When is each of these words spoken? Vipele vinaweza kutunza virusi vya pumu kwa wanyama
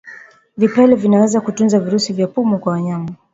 Vipele 0.57 0.95
vinaweza 0.95 1.41
kutunza 1.41 1.79
virusi 1.79 2.13
vya 2.13 2.27
pumu 2.27 2.59
kwa 2.59 2.73
wanyama 2.73 3.09